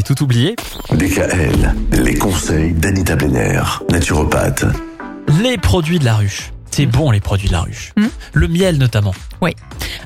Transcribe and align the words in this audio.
j'ai 0.00 0.14
tout 0.14 0.22
oublié. 0.22 0.56
DKL, 0.92 1.74
les 1.92 2.14
conseils 2.14 2.72
d'Anita 2.72 3.16
Benner, 3.16 3.60
naturopathe. 3.90 4.64
Les 5.42 5.58
produits 5.58 5.98
de 5.98 6.06
la 6.06 6.14
ruche. 6.14 6.52
C'est 6.70 6.86
bon 6.86 7.10
les 7.10 7.20
produits 7.20 7.48
de 7.48 7.52
la 7.52 7.60
ruche. 7.60 7.92
Mm. 7.98 8.06
Le 8.32 8.48
miel 8.48 8.78
notamment. 8.78 9.12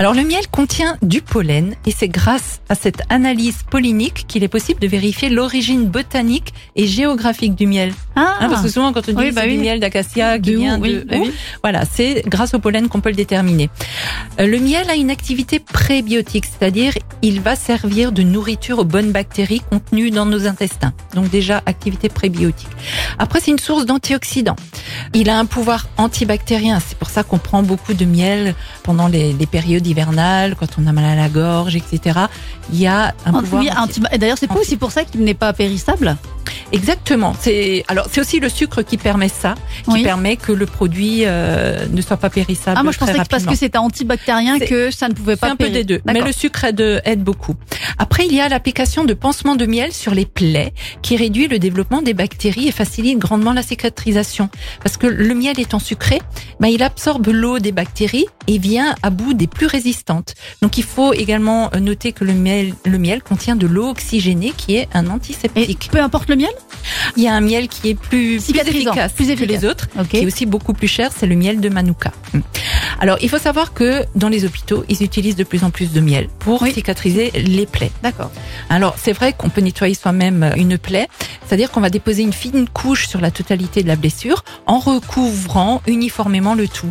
Alors 0.00 0.14
le 0.14 0.22
miel 0.22 0.46
contient 0.46 0.96
du 1.02 1.22
pollen 1.22 1.74
et 1.84 1.90
c'est 1.90 2.06
grâce 2.06 2.60
à 2.68 2.76
cette 2.76 3.02
analyse 3.08 3.64
pollinique 3.68 4.26
qu'il 4.28 4.44
est 4.44 4.48
possible 4.48 4.78
de 4.78 4.86
vérifier 4.86 5.28
l'origine 5.28 5.86
botanique 5.86 6.54
et 6.76 6.86
géographique 6.86 7.56
du 7.56 7.66
miel. 7.66 7.92
Ah, 8.14 8.36
Hein, 8.40 8.48
parce 8.48 8.62
que 8.62 8.68
souvent 8.68 8.92
quand 8.92 9.08
on 9.08 9.12
dit 9.12 9.18
Oui, 9.18 9.32
bah 9.32 9.42
oui. 9.44 9.56
du 9.56 9.58
miel 9.58 9.80
d'acacia 9.80 10.38
qui 10.38 10.54
vient 10.54 10.80
oui, 10.80 10.94
de 10.94 11.00
bah 11.00 11.16
où, 11.18 11.26
voilà, 11.64 11.82
c'est 11.84 12.22
grâce 12.28 12.54
au 12.54 12.60
pollen 12.60 12.88
qu'on 12.88 13.00
peut 13.00 13.08
le 13.08 13.16
déterminer. 13.16 13.70
Euh, 14.38 14.46
Le 14.46 14.60
miel 14.60 14.88
a 14.88 14.94
une 14.94 15.10
activité 15.10 15.58
prébiotique, 15.58 16.44
c'est-à-dire 16.44 16.92
il 17.22 17.40
va 17.40 17.56
servir 17.56 18.12
de 18.12 18.22
nourriture 18.22 18.78
aux 18.78 18.84
bonnes 18.84 19.10
bactéries 19.10 19.62
contenues 19.68 20.12
dans 20.12 20.26
nos 20.26 20.46
intestins. 20.46 20.92
Donc 21.14 21.28
déjà 21.30 21.60
activité 21.66 22.08
prébiotique. 22.08 22.68
Après 23.18 23.40
c'est 23.40 23.50
une 23.50 23.58
source 23.58 23.84
d'antioxydants. 23.84 24.56
Il 25.14 25.28
a 25.28 25.36
un 25.36 25.46
pouvoir 25.46 25.88
antibactérien, 25.96 26.78
c'est 26.78 26.96
pour 26.96 27.10
ça 27.10 27.24
qu'on 27.24 27.38
prend 27.38 27.64
beaucoup 27.64 27.94
de 27.94 28.04
miel 28.04 28.54
pendant 28.84 29.08
les, 29.08 29.32
les 29.32 29.46
périodes 29.46 29.87
hivernales, 29.88 30.54
quand 30.54 30.68
on 30.78 30.86
a 30.86 30.92
mal 30.92 31.04
à 31.04 31.16
la 31.16 31.28
gorge, 31.28 31.76
etc. 31.76 32.20
Il 32.72 32.78
y 32.78 32.86
a 32.86 33.14
un 33.26 33.32
pouvoir 33.32 33.62
oui, 33.62 34.18
D'ailleurs, 34.18 34.38
c'est 34.38 34.50
aussi 34.52 34.76
pour 34.76 34.92
ça 34.92 35.04
qu'il 35.04 35.22
n'est 35.22 35.34
pas 35.34 35.52
périssable? 35.52 36.16
Exactement. 36.72 37.34
C'est 37.40 37.84
alors 37.88 38.06
c'est 38.10 38.20
aussi 38.20 38.40
le 38.40 38.48
sucre 38.48 38.82
qui 38.82 38.96
permet 38.96 39.28
ça, 39.28 39.54
qui 39.84 39.90
Oui. 39.92 40.02
permet 40.02 40.36
que 40.36 40.52
le 40.52 40.66
produit 40.66 41.22
euh, 41.24 41.86
ne 41.90 42.00
soit 42.02 42.16
pas 42.16 42.30
périssable. 42.30 42.76
Ah, 42.78 42.82
moi, 42.82 42.92
je 42.92 42.98
pensais 42.98 43.12
que 43.14 43.26
parce 43.28 43.44
que 43.44 43.54
c'était 43.56 43.78
antibactérien 43.78 44.56
C'est- 44.58 44.66
que 44.66 44.90
ça 44.90 45.08
ne 45.08 45.14
pouvait 45.14 45.34
C'est 45.34 45.40
pas 45.40 45.50
un 45.50 45.56
peu 45.56 45.70
des 45.70 45.84
deux, 45.84 46.00
mais 46.04 46.20
le 46.20 46.32
sucre 46.32 46.64
aide, 46.64 47.02
aide 47.04 47.22
beaucoup. 47.22 47.54
Après, 47.98 48.26
il 48.26 48.34
y 48.34 48.40
a 48.40 48.48
l'application 48.48 49.04
de 49.04 49.14
pansements 49.14 49.56
de 49.56 49.66
miel 49.66 49.92
sur 49.92 50.14
les 50.14 50.26
plaies 50.26 50.72
qui 51.02 51.16
réduit 51.16 51.48
le 51.48 51.58
développement 51.58 52.02
des 52.02 52.14
bactéries 52.14 52.68
et 52.68 52.72
facilite 52.72 53.18
grandement 53.18 53.52
la 53.52 53.62
cicatrisation. 53.62 54.48
Parce 54.82 54.96
que 54.96 55.06
le 55.06 55.34
miel 55.34 55.58
étant 55.58 55.78
sucré, 55.78 56.20
ben, 56.60 56.68
il 56.68 56.82
absorbe 56.82 57.28
l'eau 57.28 57.58
des 57.58 57.72
bactéries 57.72 58.26
et 58.46 58.58
vient 58.58 58.94
à 59.02 59.10
bout 59.10 59.34
des 59.34 59.46
plus 59.46 59.66
résistantes. 59.66 60.34
Donc 60.62 60.78
il 60.78 60.84
faut 60.84 61.12
également 61.12 61.70
noter 61.80 62.12
que 62.12 62.24
le 62.24 62.32
miel, 62.34 62.74
le 62.84 62.98
miel 62.98 63.22
contient 63.22 63.56
de 63.56 63.66
l'eau 63.66 63.88
oxygénée 63.88 64.52
qui 64.56 64.76
est 64.76 64.88
un 64.94 65.06
Et 65.06 65.08
antiseptique. 65.10 65.88
peu 65.92 66.00
importe 66.00 66.28
le 66.28 66.36
miel 66.38 66.52
Il 67.16 67.22
y 67.22 67.28
a 67.28 67.34
un 67.34 67.40
miel 67.40 67.68
qui 67.68 67.90
est 67.90 67.94
plus, 67.94 68.40
plus 68.40 68.58
efficace, 68.58 69.12
plus 69.12 69.34
que 69.34 69.44
les 69.44 69.64
autres 69.64 69.88
qui 70.08 70.18
est 70.18 70.26
aussi 70.26 70.46
beaucoup 70.46 70.72
plus 70.72 70.88
cher, 70.88 71.10
c'est 71.16 71.26
le 71.26 71.36
miel 71.36 71.60
de 71.60 71.68
Manuka. 71.68 72.12
Mm. 72.32 72.40
Alors, 73.00 73.18
il 73.20 73.28
faut 73.28 73.38
savoir 73.38 73.72
que 73.74 74.04
dans 74.16 74.28
les 74.28 74.44
hôpitaux, 74.44 74.84
ils 74.88 75.02
utilisent 75.02 75.36
de 75.36 75.44
plus 75.44 75.62
en 75.64 75.70
plus 75.70 75.92
de 75.92 76.00
miel 76.00 76.28
pour 76.40 76.62
Oui. 76.62 76.72
cicatriser 76.72 77.30
les 77.34 77.66
plaies. 77.66 77.92
D'accord. 78.02 78.30
Alors, 78.70 78.96
c'est 79.02 79.12
vrai 79.12 79.32
qu'on 79.32 79.50
peut 79.50 79.60
nettoyer 79.60 79.94
soi-même 79.94 80.52
une 80.56 80.78
plaie, 80.78 81.08
c'est-à-dire 81.46 81.70
qu'on 81.70 81.80
va 81.80 81.90
déposer 81.90 82.22
une 82.22 82.32
fine 82.32 82.66
couche 82.68 83.06
sur 83.08 83.20
la 83.20 83.30
totalité 83.30 83.82
de 83.82 83.88
la 83.88 83.96
blessure 83.96 84.44
en 84.66 84.78
recouvrant 84.78 85.80
uniformément 85.86 86.54
le 86.54 86.66
tout. 86.68 86.90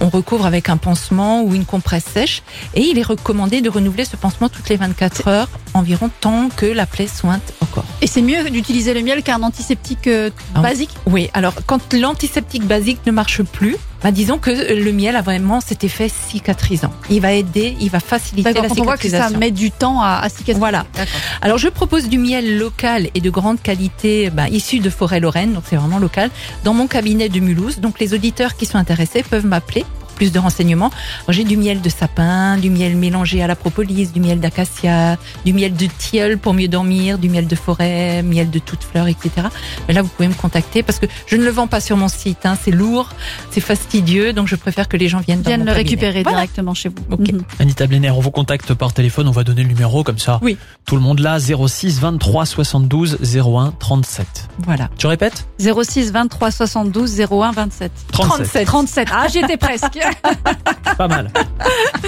On 0.00 0.08
recouvre 0.10 0.44
avec 0.46 0.68
un 0.68 0.76
pansement 0.76 1.42
ou 1.42 1.54
une 1.54 1.64
compresse 1.64 2.04
sèche 2.04 2.42
et 2.74 2.82
il 2.82 2.98
est 2.98 3.02
recommandé 3.02 3.60
de 3.62 3.70
renouveler 3.70 4.04
ce 4.04 4.16
pansement 4.16 4.48
toutes 4.48 4.68
les 4.68 4.76
24 4.76 5.28
heures 5.28 5.48
environ 5.74 6.10
tant 6.20 6.48
que 6.54 6.66
la 6.66 6.86
plaie 6.86 7.06
sointe 7.08 7.52
Et 8.02 8.06
c'est 8.06 8.22
mieux 8.22 8.48
d'utiliser 8.50 8.94
le 8.94 9.02
miel 9.02 9.22
qu'un 9.22 9.42
antiseptique 9.42 10.06
euh, 10.06 10.30
Ah, 10.54 10.60
basique 10.60 10.90
Oui, 11.06 11.30
alors 11.34 11.54
quand 11.66 11.92
l'antiseptique 11.92 12.64
basique 12.64 13.00
ne 13.06 13.12
marche 13.12 13.42
plus, 13.42 13.76
bah, 14.02 14.10
disons 14.10 14.38
que 14.38 14.50
le 14.50 14.92
miel 14.92 15.16
a 15.16 15.22
vraiment 15.22 15.60
cet 15.60 15.82
effet 15.82 16.08
cicatrisant. 16.08 16.92
Il 17.10 17.20
va 17.20 17.32
aider, 17.32 17.76
il 17.80 17.90
va 17.90 18.00
faciliter 18.00 18.52
la 18.52 18.68
quand 18.68 18.78
on 18.80 18.84
voit 18.84 18.96
que 18.96 19.02
ça 19.04 19.08
cicatrisation. 19.08 19.38
met 19.38 19.50
du 19.50 19.70
temps 19.70 20.00
à, 20.00 20.20
à 20.22 20.28
cicatriser. 20.28 20.58
Voilà. 20.58 20.84
Alors 21.40 21.58
je 21.58 21.68
propose 21.68 22.08
du 22.08 22.18
miel 22.18 22.58
local 22.58 23.08
et 23.14 23.20
de 23.20 23.30
grande 23.30 23.60
qualité, 23.60 24.30
bah, 24.30 24.48
issu 24.48 24.78
de 24.80 24.90
forêt 24.90 25.20
lorraine, 25.20 25.52
donc 25.54 25.64
c'est 25.68 25.76
vraiment 25.76 25.98
local, 25.98 26.30
dans 26.64 26.74
mon 26.74 26.86
cabinet 26.86 27.28
de 27.28 27.40
Mulhouse. 27.40 27.80
Donc 27.80 27.98
les 28.00 28.14
auditeurs 28.14 28.56
qui 28.56 28.66
sont 28.66 28.78
intéressés 28.78 29.22
peuvent 29.22 29.46
m'appeler 29.46 29.84
plus 30.16 30.32
de 30.32 30.38
renseignements. 30.40 30.90
J'ai 31.28 31.44
du 31.44 31.56
miel 31.56 31.80
de 31.80 31.88
sapin, 31.88 32.56
du 32.56 32.70
miel 32.70 32.96
mélangé 32.96 33.42
à 33.42 33.46
la 33.46 33.54
propolis, 33.54 34.08
du 34.08 34.18
miel 34.20 34.40
d'acacia, 34.40 35.16
du 35.44 35.52
miel 35.52 35.74
de 35.76 35.86
tilleul 35.98 36.38
pour 36.38 36.54
mieux 36.54 36.66
dormir, 36.68 37.18
du 37.18 37.28
miel 37.28 37.46
de 37.46 37.54
forêt, 37.54 38.22
miel 38.24 38.50
de 38.50 38.58
toutes 38.58 38.82
fleurs, 38.82 39.06
etc. 39.06 39.30
Mais 39.86 39.94
là 39.94 40.02
vous 40.02 40.08
pouvez 40.08 40.28
me 40.28 40.34
contacter 40.34 40.82
parce 40.82 40.98
que 40.98 41.06
je 41.26 41.36
ne 41.36 41.44
le 41.44 41.50
vends 41.50 41.68
pas 41.68 41.80
sur 41.80 41.96
mon 41.96 42.08
site. 42.08 42.44
Hein, 42.46 42.56
c'est 42.60 42.70
lourd, 42.72 43.10
c'est 43.50 43.60
fastidieux, 43.60 44.32
donc 44.32 44.48
je 44.48 44.56
préfère 44.56 44.88
que 44.88 44.96
les 44.96 45.08
gens 45.08 45.20
viennent 45.20 45.42
dans 45.42 45.50
Viennent 45.50 45.60
mon 45.60 45.66
le 45.66 45.72
cabinet. 45.72 45.90
récupérer 45.90 46.22
Voilà. 46.22 46.38
directement 46.38 46.74
chez 46.74 46.88
vous. 46.88 46.96
Ok. 47.10 47.32
Mhm. 47.32 47.42
Anita 47.60 47.86
Blenner, 47.86 48.10
on 48.10 48.20
vous 48.20 48.30
contacte 48.30 48.72
par 48.74 48.92
téléphone, 48.92 49.28
on 49.28 49.32
va 49.32 49.44
donner 49.44 49.62
le 49.62 49.68
numéro 49.68 50.02
comme 50.02 50.18
ça. 50.18 50.38
Oui. 50.42 50.56
Tout 50.86 50.96
le 50.96 51.02
monde 51.02 51.20
là, 51.20 51.38
06 51.38 52.00
23 52.00 52.46
72 52.46 53.18
01 53.36 53.72
37. 53.78 54.26
Voilà. 54.60 54.88
Tu 54.96 55.06
répètes? 55.06 55.46
06 55.58 56.10
23 56.12 56.50
72 56.50 57.20
01 57.20 57.52
27. 57.52 57.92
37. 58.12 58.66
37. 58.66 59.08
Ah, 59.12 59.26
j'étais 59.32 59.56
presque. 59.56 59.98
Pas 60.98 61.08
mal. 61.08 61.30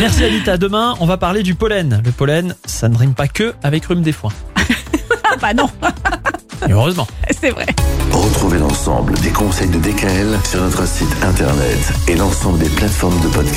Merci 0.00 0.24
Anita. 0.24 0.56
Demain, 0.58 0.94
on 1.00 1.06
va 1.06 1.16
parler 1.16 1.42
du 1.42 1.54
pollen. 1.54 2.02
Le 2.04 2.12
pollen, 2.12 2.54
ça 2.64 2.88
ne 2.88 2.96
rime 2.96 3.14
pas 3.14 3.28
que 3.28 3.54
avec 3.62 3.86
rhume 3.86 4.02
des 4.02 4.12
foins. 4.12 4.32
ah 5.24 5.36
bah 5.40 5.54
non, 5.54 5.68
Et 6.68 6.72
heureusement. 6.72 7.06
c'est 7.40 7.50
vrai. 7.50 7.66
Retrouvez 8.12 8.58
l'ensemble 8.58 9.14
des 9.20 9.30
conseils 9.30 9.68
de 9.68 9.78
DKL 9.78 10.38
sur 10.48 10.60
notre 10.62 10.86
site 10.86 11.08
internet 11.24 11.92
et 12.08 12.14
l'ensemble 12.14 12.58
des 12.58 12.68
plateformes 12.68 13.18
de 13.20 13.28
podcast. 13.28 13.52